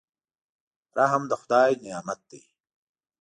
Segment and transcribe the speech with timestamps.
[0.97, 2.41] رحم د خدای نعمت دی.